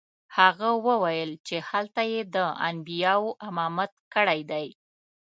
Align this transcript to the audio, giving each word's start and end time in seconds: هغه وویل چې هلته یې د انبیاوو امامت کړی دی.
هغه 0.37 0.69
وویل 0.87 1.31
چې 1.47 1.55
هلته 1.69 2.01
یې 2.11 2.21
د 2.35 2.37
انبیاوو 2.69 3.37
امامت 3.47 3.91
کړی 4.13 4.41
دی. 4.51 4.67